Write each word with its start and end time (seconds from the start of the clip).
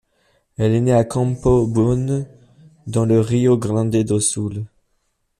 Elle 0.57 0.73
est 0.73 0.81
née 0.81 0.93
à 0.93 1.03
Campo 1.03 1.67
Bom, 1.67 2.25
dans 2.87 3.05
le 3.05 3.19
Rio 3.19 3.55
Grande 3.55 3.91
do 3.91 4.19
Sul. 4.19 4.65